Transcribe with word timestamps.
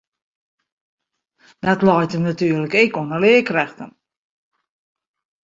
Dat 1.65 1.79
leit 1.87 2.13
him 2.15 2.23
natuerlik 2.29 2.75
ek 2.83 2.97
oan 2.99 3.09
de 3.13 3.17
learkrêften. 3.25 3.91